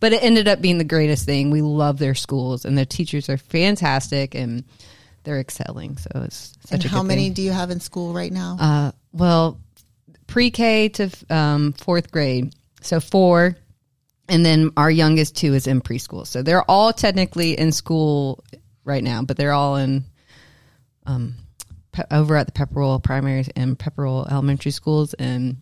[0.00, 1.50] But it ended up being the greatest thing.
[1.52, 4.64] We love their schools, and their teachers are fantastic, and
[5.24, 5.96] they're excelling.
[5.98, 7.32] So it's such And how many thing.
[7.34, 8.56] do you have in school right now?
[8.60, 9.60] Uh, well,
[10.26, 13.56] pre-K to um, fourth grade, so four,
[14.28, 16.26] and then our youngest two is in preschool.
[16.26, 18.42] So they're all technically in school
[18.84, 20.04] right now, but they're all in
[21.06, 21.34] um,
[21.92, 25.58] pe- over at the Pepperell Primary and Pepperell Elementary schools, and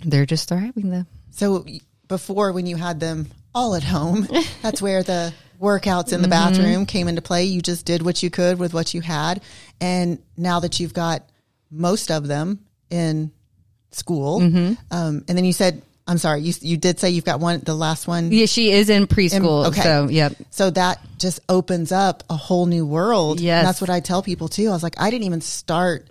[0.00, 0.90] they're just thriving.
[0.90, 1.06] Though.
[1.30, 1.64] so
[2.06, 4.28] before, when you had them all at home,
[4.62, 6.52] that's where the workouts in the Mm-hmm.
[6.54, 7.44] bathroom came into play.
[7.44, 9.42] You just did what you could with what you had,
[9.80, 11.22] and now that you've got
[11.70, 13.30] most of them in
[13.90, 14.74] school, Mm-hmm.
[14.90, 17.74] um, and then you said, "I'm sorry," you you did say you've got one, the
[17.74, 18.30] last one.
[18.32, 19.66] Yeah, she is in preschool.
[19.68, 19.82] okay.
[19.82, 20.34] So yep.
[20.50, 23.40] So that just opens up a whole new world.
[23.40, 23.58] Yes.
[23.60, 24.68] And that's what I tell people too.
[24.68, 26.06] I was like, I didn't even start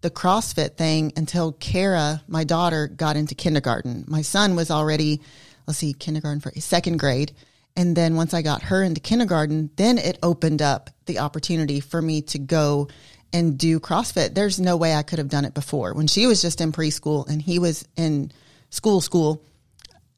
[0.00, 4.04] the CrossFit thing until Kara, my daughter, got into kindergarten.
[4.08, 5.20] My son was already,
[5.66, 7.32] let's see, kindergarten for second grade.
[7.76, 12.00] And then once I got her into kindergarten, then it opened up the opportunity for
[12.00, 12.88] me to go
[13.32, 14.34] and do CrossFit.
[14.34, 15.94] There's no way I could have done it before.
[15.94, 18.32] When she was just in preschool and he was in
[18.70, 19.44] school, school,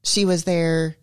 [0.02, 0.96] she was there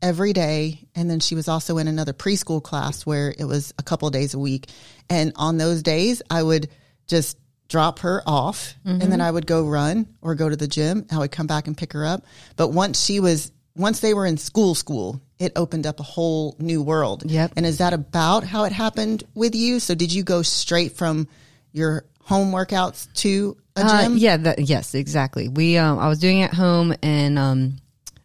[0.00, 0.88] every day.
[0.94, 4.34] And then she was also in another preschool class where it was a couple days
[4.34, 4.68] a week.
[5.08, 6.68] And on those days, I would
[7.06, 7.36] just
[7.68, 9.00] drop her off mm-hmm.
[9.00, 11.06] and then I would go run or go to the gym.
[11.10, 12.24] I would come back and pick her up.
[12.56, 16.54] But once she was, once they were in school, school, it opened up a whole
[16.60, 17.28] new world.
[17.28, 17.54] Yep.
[17.56, 19.80] And is that about how it happened with you?
[19.80, 21.26] So did you go straight from
[21.72, 24.12] your home workouts to a uh, gym?
[24.12, 25.48] Uh, yeah, that, yes, exactly.
[25.48, 27.78] We, um, I was doing it at home and, um,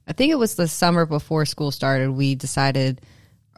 [0.08, 2.12] I think it was the summer before school started.
[2.12, 3.02] We decided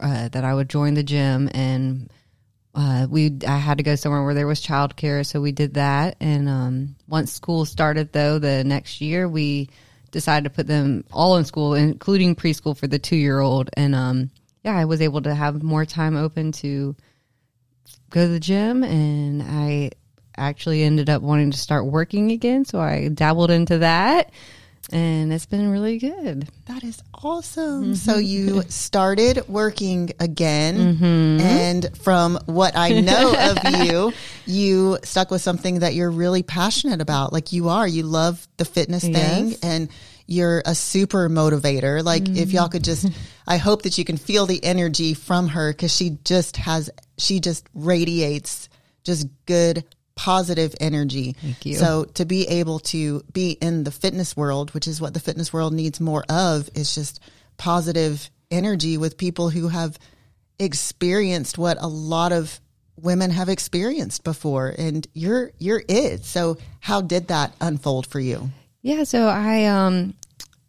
[0.00, 2.10] uh, that I would join the gym, and
[2.74, 6.16] uh, we I had to go somewhere where there was childcare, so we did that.
[6.20, 9.68] And um, once school started, though, the next year we
[10.10, 13.70] decided to put them all in school, including preschool for the two year old.
[13.74, 14.30] And um,
[14.64, 16.96] yeah, I was able to have more time open to
[18.10, 19.90] go to the gym, and I
[20.36, 24.30] actually ended up wanting to start working again, so I dabbled into that
[24.90, 26.48] and it's been really good.
[26.66, 27.84] That is awesome.
[27.84, 27.94] Mm-hmm.
[27.94, 31.40] So you started working again, mm-hmm.
[31.40, 34.12] and from what I know of you,
[34.46, 37.32] you stuck with something that you're really passionate about.
[37.32, 39.88] Like you are, you love the fitness thing, and
[40.28, 42.04] you're a super motivator.
[42.04, 42.36] Like mm-hmm.
[42.36, 43.08] if y'all could just,
[43.46, 47.40] I hope that you can feel the energy from her because she just has, she
[47.40, 48.68] just radiates
[49.04, 49.84] just good
[50.18, 51.36] positive energy.
[51.40, 51.76] Thank you.
[51.76, 55.52] So to be able to be in the fitness world, which is what the fitness
[55.52, 57.20] world needs more of, is just
[57.56, 59.96] positive energy with people who have
[60.58, 62.60] experienced what a lot of
[62.96, 66.24] women have experienced before and you're you're it.
[66.24, 68.50] So how did that unfold for you?
[68.82, 70.14] Yeah, so I um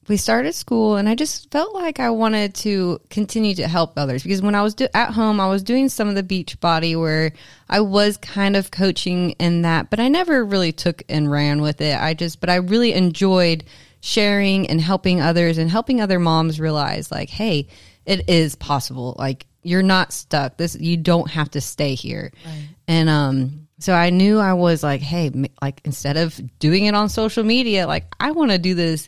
[0.10, 4.24] we started school and I just felt like I wanted to continue to help others
[4.24, 7.32] because when I was do- at home, I was doing some of the Beachbody where
[7.70, 11.80] I was kind of coaching in that, but I never really took and ran with
[11.80, 11.96] it.
[11.96, 13.64] I just, but I really enjoyed
[14.02, 17.68] sharing and helping others and helping other moms realize like, Hey,
[18.06, 19.16] it is possible.
[19.20, 20.58] Like you're not stuck.
[20.58, 22.32] This, you don't have to stay here.
[22.44, 22.70] Right.
[22.88, 27.10] And, um, so I knew I was like, Hey, like instead of doing it on
[27.10, 29.08] social media, like I want to do this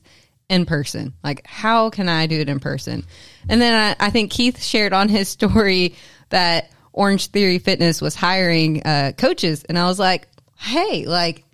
[0.51, 1.13] in person.
[1.23, 3.05] Like, how can I do it in person?
[3.47, 5.95] And then I, I think Keith shared on his story
[6.29, 9.63] that Orange Theory Fitness was hiring uh, coaches.
[9.63, 11.45] And I was like, hey, like,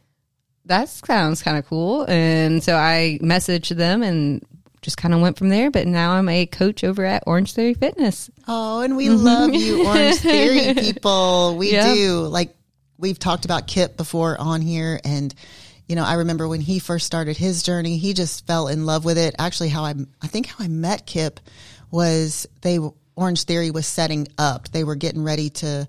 [0.65, 2.05] that sounds kind of cool.
[2.09, 4.43] And so I messaged them and
[4.81, 5.69] just kind of went from there.
[5.69, 8.31] But now I'm a coach over at Orange Theory Fitness.
[8.47, 11.55] Oh, and we love you, Orange Theory people.
[11.55, 12.21] We do.
[12.21, 12.55] Like,
[12.97, 15.33] we've talked about Kip before on here and
[15.87, 19.05] you know, I remember when he first started his journey, he just fell in love
[19.05, 19.35] with it.
[19.39, 21.39] Actually, how I, I think how I met Kip
[21.89, 22.79] was they,
[23.15, 24.69] Orange Theory was setting up.
[24.69, 25.87] They were getting ready to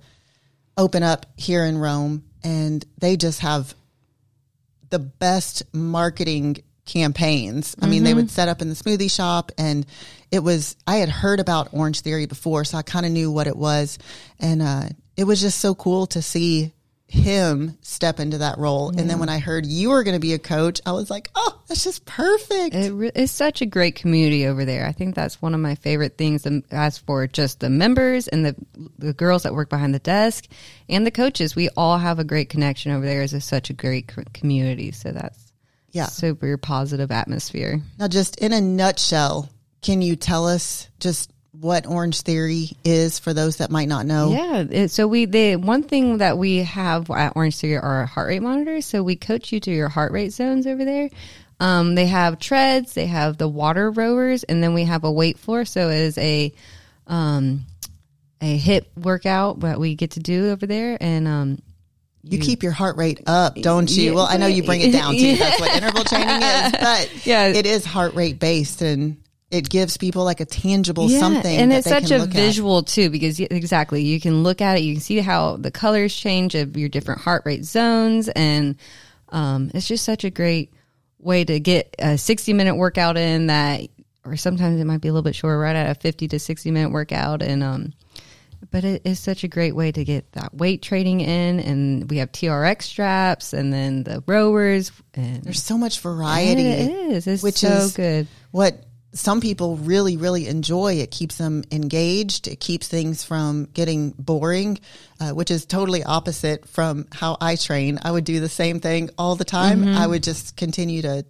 [0.76, 3.74] open up here in Rome and they just have
[4.90, 7.74] the best marketing campaigns.
[7.82, 8.04] I mean, mm-hmm.
[8.04, 9.84] they would set up in the smoothie shop and
[10.30, 13.48] it was, I had heard about Orange Theory before, so I kind of knew what
[13.48, 13.98] it was.
[14.38, 16.72] And, uh, it was just so cool to see
[17.08, 18.92] him step into that role.
[18.92, 19.00] Yeah.
[19.00, 21.30] And then when I heard you were going to be a coach, I was like,
[21.34, 22.74] oh, that's just perfect.
[22.74, 24.86] It re- it's such a great community over there.
[24.86, 28.44] I think that's one of my favorite things um, as for just the members and
[28.44, 28.56] the,
[28.98, 30.46] the girls that work behind the desk
[30.88, 31.56] and the coaches.
[31.56, 33.22] We all have a great connection over there.
[33.22, 34.92] It's such a great community.
[34.92, 35.52] So that's
[35.92, 37.80] yeah, super positive atmosphere.
[37.98, 39.48] Now, just in a nutshell,
[39.80, 44.30] can you tell us just what Orange Theory is for those that might not know?
[44.30, 44.64] Yeah.
[44.70, 48.42] It, so we the one thing that we have at Orange Theory are heart rate
[48.42, 48.86] monitors.
[48.86, 51.10] So we coach you to your heart rate zones over there.
[51.60, 55.38] Um, they have treads, they have the water rowers, and then we have a weight
[55.38, 55.64] floor.
[55.64, 56.52] So it is a
[57.06, 57.64] um,
[58.40, 61.58] a HIIT workout that we get to do over there, and um,
[62.22, 64.10] you, you, keep your heart rate up, don't you?
[64.10, 65.36] Yeah, well, I know you bring it down too.
[65.38, 69.16] That's what interval training is, but yeah, it is heart rate based, and
[69.50, 72.86] it gives people like a tangible yeah, something and it's such a visual at.
[72.86, 76.54] too because exactly you can look at it you can see how the colors change
[76.54, 78.76] of your different heart rate zones and
[79.30, 80.72] um, it's just such a great
[81.18, 83.82] way to get a 60 minute workout in that
[84.24, 86.70] or sometimes it might be a little bit shorter right at a 50 to 60
[86.70, 87.92] minute workout and um
[88.70, 92.18] but it is such a great way to get that weight training in and we
[92.18, 97.42] have TRX straps and then the rowers and there's so much variety it is it's
[97.42, 98.84] which so is good what
[99.18, 100.94] some people really, really enjoy.
[100.94, 102.46] It keeps them engaged.
[102.46, 104.78] It keeps things from getting boring,
[105.18, 107.98] uh, which is totally opposite from how I train.
[108.02, 109.80] I would do the same thing all the time.
[109.80, 109.96] Mm-hmm.
[109.96, 111.24] I would just continue to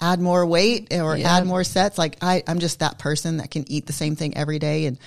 [0.00, 1.26] add more weight or yep.
[1.28, 1.96] add more sets.
[1.96, 4.98] Like I, I'm just that person that can eat the same thing every day and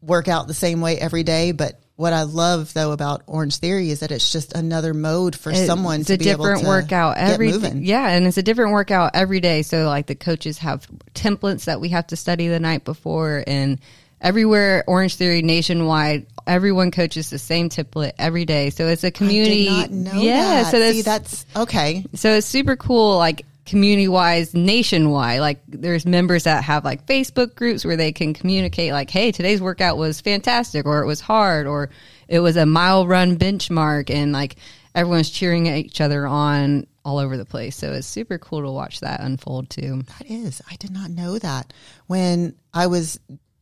[0.00, 1.50] work out the same way every day.
[1.50, 5.50] But what I love though about Orange Theory is that it's just another mode for
[5.52, 7.84] It- someone it's to a be different able to workout every moving.
[7.84, 11.80] yeah and it's a different workout every day so like the coaches have templates that
[11.80, 13.78] we have to study the night before and
[14.20, 19.68] everywhere orange theory nationwide everyone coaches the same template every day so it's a community
[19.68, 20.70] I did not know yeah that.
[20.70, 22.04] so that's, See, that's okay.
[22.14, 27.54] so it's super cool like community wise nationwide like there's members that have like facebook
[27.54, 31.66] groups where they can communicate like hey today's workout was fantastic or it was hard
[31.68, 31.88] or
[32.26, 34.56] it was a mile run benchmark and like
[34.94, 38.70] everyone's cheering at each other on all over the place so it's super cool to
[38.72, 41.72] watch that unfold too That is, I did not know that.
[42.08, 43.20] When I was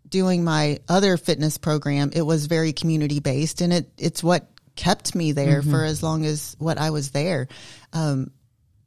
[0.09, 5.15] doing my other fitness program, it was very community based, and it it's what kept
[5.15, 5.71] me there Mm-hmm.
[5.71, 7.47] for as long as what I was there.
[7.93, 8.31] Um,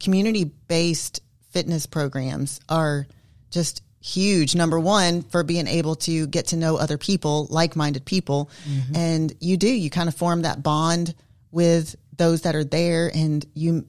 [0.02, 3.06] community based fitness programs are
[3.50, 4.54] just huge.
[4.56, 8.96] Number one, for being able to get to know other people, like minded people, Mm-hmm.
[8.96, 11.14] and you do you kind of form that bond
[11.50, 13.86] with those that are there, and you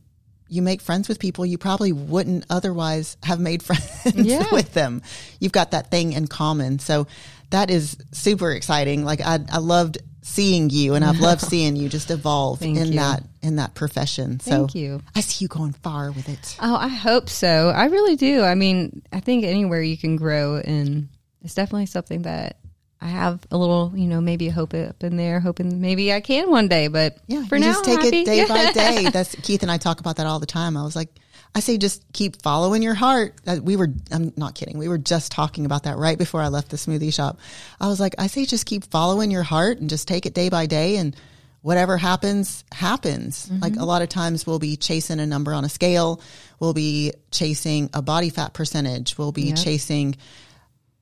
[0.49, 4.43] you make friends with people you probably wouldn't otherwise have made friends Yeah.
[4.52, 5.02] with them.
[5.39, 6.78] You've got that thing in common.
[6.80, 7.08] So
[7.49, 9.04] that is super exciting.
[9.04, 12.88] Like I, I loved seeing you and I've loved seeing you just evolve Thank in
[12.88, 12.99] you.
[12.99, 14.39] that, in that profession.
[14.39, 15.01] So Thank you.
[15.15, 16.55] I see you going far with it.
[16.62, 20.57] oh i hope so i really do i mean i think anywhere you can grow
[20.57, 21.09] and
[21.41, 22.57] it's definitely something that
[23.01, 26.21] I have a little, you know, maybe a hope up in there, hoping maybe I
[26.21, 26.88] can one day.
[26.88, 27.43] But Yeah.
[27.47, 28.21] for you now, just take happy.
[28.21, 29.09] it day by day.
[29.09, 30.77] That's Keith and I talk about that all the time.
[30.77, 31.09] I was like,
[31.56, 33.36] I say just keep following your heart.
[33.46, 34.78] Uh, We were, I'm not kidding.
[34.78, 37.39] We were just talking about that right before I left the smoothie shop.
[37.80, 40.50] I was like, I say just keep following your heart and just take it day
[40.50, 41.16] by day and
[41.62, 43.50] whatever happens, happens.
[43.52, 46.22] Like a lot of times we'll be chasing a number on a scale.
[46.60, 49.18] We'll be chasing a body fat percentage.
[49.18, 49.58] We'll be Yep.
[49.58, 50.16] chasing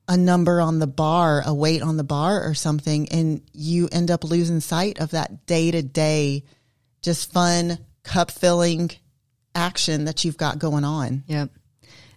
[0.06, 4.10] a number on the bar, a weight on the bar or something, and you end
[4.10, 6.44] up losing sight of that day to day,
[7.00, 8.90] just fun, cup filling
[9.54, 11.24] action that you've got going on.
[11.26, 11.50] Yep.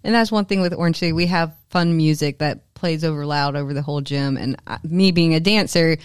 [0.03, 1.15] And that's one thing with Orangetheory.
[1.15, 4.37] We have fun music that plays over loud over the whole gym.
[4.37, 5.97] And I- me being a dancer,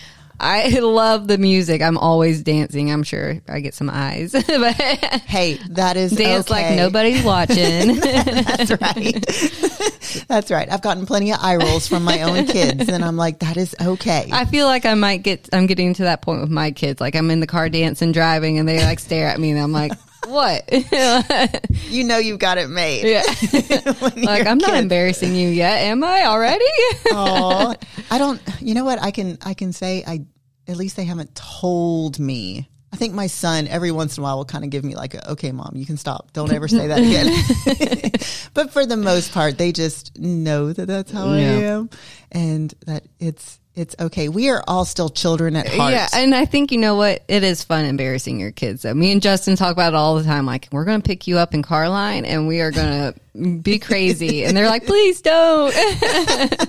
[0.42, 1.82] I love the music.
[1.82, 2.90] I'm always dancing.
[2.90, 7.96] I'm sure I get some eyes, but Hey, that is dance like nobody's watching.
[7.96, 10.24] That's right.
[10.28, 10.70] That's right.
[10.72, 13.74] I've gotten plenty of eye rolls from my own kids, and I'm like, that is
[13.80, 14.30] okay.
[14.32, 15.48] I feel like I might get.
[15.52, 17.00] I'm getting to that point with my kids.
[17.02, 19.72] Like I'm in the car dancing, driving, and they like stare at me, and I'm
[19.72, 19.92] like,
[20.26, 20.68] "What?"
[21.88, 23.04] you know, you've got it made.
[23.06, 23.22] yeah.
[24.16, 26.64] Like I'm not embarrassing you yet, am I already?
[27.12, 27.74] Aw.
[28.10, 28.40] I don't.
[28.60, 29.00] You know what?
[29.02, 29.38] I can.
[29.42, 30.04] I can say.
[30.06, 30.24] I.
[30.68, 32.68] At least they haven't told me.
[32.92, 35.14] I think my son every once in a while will kind of give me like,
[35.14, 36.32] a, "Okay, mom, you can stop.
[36.32, 38.12] Don't ever say that again."
[38.54, 41.90] but for the most part, they just know that that's how I am,
[42.32, 44.28] and that it's it's okay.
[44.28, 45.92] We are all still children at heart.
[45.92, 47.22] Yeah, and I think you know what?
[47.28, 48.82] It is fun embarrassing your kids.
[48.82, 50.44] So me and Justin talk about it all the time.
[50.44, 53.58] Like we're going to pick you up in car line, and we are going to
[53.60, 54.44] be crazy.
[54.44, 55.74] and they're like, "Please don't."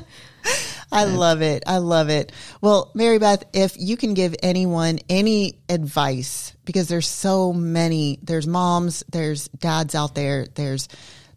[0.91, 1.63] I love it.
[1.67, 2.32] I love it.
[2.60, 9.04] Well, Marybeth, if you can give anyone any advice, because there's so many, there's moms,
[9.12, 10.88] there's dads out there, there's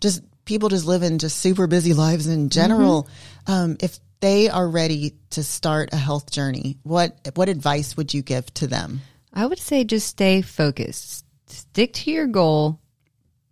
[0.00, 3.08] just people just living just super busy lives in general.
[3.46, 8.22] Um, if they are ready to start a health journey, what what advice would you
[8.22, 9.00] give to them?
[9.32, 11.24] I would say just stay focused.
[11.46, 12.80] Stick to your goal.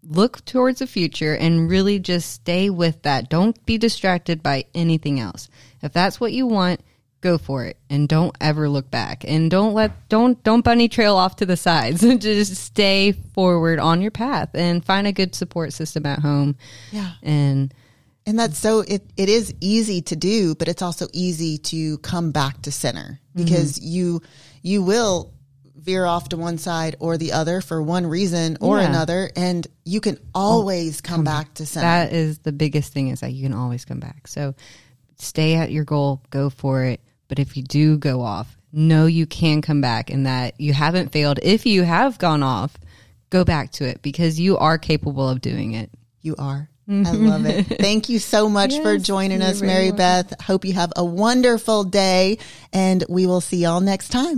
[0.04, 3.30] Look towards the future and really just stay with that.
[3.30, 5.48] Don't be distracted by anything else.
[5.82, 6.80] If that's what you want,
[7.22, 9.24] go for it and don't ever look back.
[9.26, 12.00] And don't let don't don't bunny trail off to the sides.
[12.18, 16.56] just stay forward on your path and find a good support system at home.
[16.90, 17.12] Yeah.
[17.22, 17.72] And
[18.26, 22.32] And that's so it, it is easy to do, but it's also easy to come
[22.32, 23.44] back to center mm-hmm.
[23.44, 24.20] because you
[24.60, 25.32] you will
[25.76, 28.88] veer off to one side or the other for one reason or Yeah.
[28.88, 31.86] another and you can oh, always come back to center.
[31.86, 34.28] That is the biggest thing is that you can always come back.
[34.28, 34.54] So
[35.22, 37.00] stay at your goal, go for it.
[37.28, 41.12] But if you do go off, know you can come back and that you haven't
[41.12, 41.38] failed.
[41.42, 42.76] If you have gone off,
[43.30, 45.90] go back to it because you are capable of doing it.
[46.20, 46.68] you are.
[46.88, 47.26] I mm-hmm.
[47.26, 47.62] love it.
[47.80, 49.96] Thank you so much for joining us, very Mary welcome.
[50.28, 50.40] Beth.
[50.42, 52.38] Hope you have a wonderful day
[52.72, 54.36] and we will see y'all next time.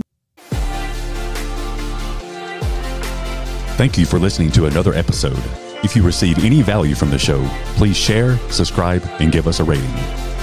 [3.77, 5.41] Thank you for listening to another episode.
[5.83, 9.63] If you receive any value from the show, please share, subscribe, and give us a
[9.63, 10.34] rating.